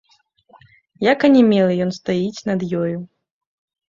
Як 1.07 1.19
анямелы, 1.29 1.73
ён 1.85 1.91
стаіць 1.97 2.45
над 2.51 2.61
ёю. 2.81 2.97